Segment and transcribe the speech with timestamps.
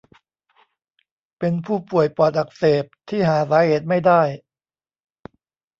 [1.39, 4.21] เป็นผู้ป่วยปอดอักเสบที่หาสาเหตุไม่ได้